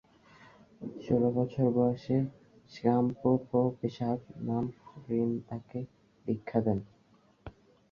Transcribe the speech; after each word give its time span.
ষোল 1.01 1.23
বছর 1.37 1.65
বয়সে 1.75 2.17
স্গাম-পো-পা-ব্সোদ-নাম্স-রিন-ছেন 2.71 4.19
তাকে 5.49 5.79
দীক্ষা 6.25 6.59
দেন। 6.65 6.79